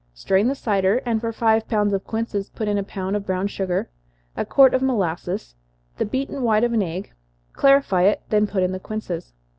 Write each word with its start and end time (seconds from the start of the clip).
Strain 0.15 0.47
the 0.47 0.55
cider, 0.55 0.99
and 1.05 1.21
for 1.21 1.31
five 1.31 1.67
pounds 1.67 1.93
of 1.93 2.03
quinces 2.05 2.49
put 2.49 2.67
in 2.67 2.79
a 2.79 2.83
pound 2.83 3.15
of 3.15 3.23
brown 3.27 3.45
sugar, 3.45 3.87
a 4.35 4.43
quart 4.43 4.73
of 4.73 4.81
molasses, 4.81 5.53
the 5.97 6.05
beaten 6.05 6.41
white 6.41 6.63
of 6.63 6.73
an 6.73 6.81
egg 6.81 7.13
clarify 7.53 8.01
it, 8.01 8.23
then 8.29 8.47
put 8.47 8.63
in 8.63 8.71
the 8.71 8.79
quinces. 8.79 9.33